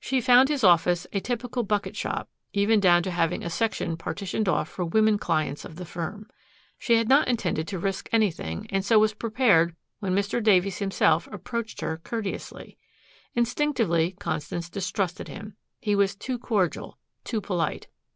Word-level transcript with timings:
She 0.00 0.20
found 0.20 0.48
his 0.48 0.64
office 0.64 1.06
a 1.12 1.20
typical 1.20 1.62
bucket 1.62 1.94
shop, 1.94 2.28
even 2.52 2.80
down 2.80 3.04
to 3.04 3.10
having 3.12 3.44
a 3.44 3.48
section 3.48 3.96
partitioned 3.96 4.48
off 4.48 4.68
for 4.68 4.84
women 4.84 5.16
clients 5.16 5.64
of 5.64 5.76
the 5.76 5.84
firm. 5.84 6.26
She 6.76 6.94
had 6.96 7.08
not 7.08 7.28
intended 7.28 7.68
to 7.68 7.78
risk 7.78 8.08
anything, 8.10 8.66
and 8.70 8.84
so 8.84 8.98
was 8.98 9.14
prepared 9.14 9.76
when 10.00 10.12
Mr. 10.12 10.42
Davies 10.42 10.78
himself 10.78 11.28
approached 11.30 11.82
her 11.82 11.98
courteously. 11.98 12.78
Instinctively 13.36 14.10
Constance 14.18 14.68
distrusted 14.68 15.28
him. 15.28 15.54
He 15.78 15.94
was 15.94 16.16
too 16.16 16.36
cordial, 16.36 16.98
too 17.22 17.40
polite. 17.40 17.86